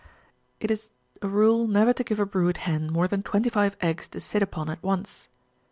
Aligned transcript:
It 0.59 0.71
is 0.71 0.89
a 1.21 1.27
rule 1.27 1.67
never 1.67 1.93
to 1.93 2.03
give 2.03 2.19
a 2.19 2.25
brood 2.25 2.57
hen 2.65 2.91
more 2.91 3.07
than 3.07 3.21
twenty 3.21 3.51
five^^ 3.51 3.75
eggs 3.81 4.07
to 4.07 4.19
sit 4.19 4.41
upon 4.41 4.67
at 4.67 4.81
once. 4.81 5.29